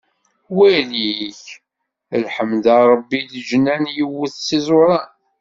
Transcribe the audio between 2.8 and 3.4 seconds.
Ṛebbi,